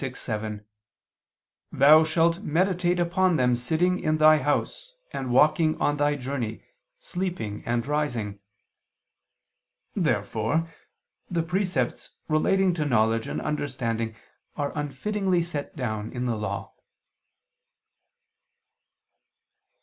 [0.01, 0.65] 6:7):
[1.71, 6.63] "Thou shalt meditate upon them sitting in thy house, and walking on thy journey,
[6.99, 8.39] sleeping and rising."
[9.95, 10.67] Therefore
[11.29, 14.15] the precepts relating to knowledge and understanding
[14.55, 16.73] are unfittingly set down in the Law.